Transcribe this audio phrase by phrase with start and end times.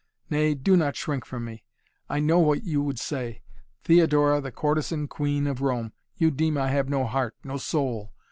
[0.31, 1.63] "Nay do not shrink from me!
[2.09, 3.43] I know what you would say!
[3.83, 5.93] Theodora the courtesan queen of Rome!
[6.17, 8.11] You deem I have no heart no soul.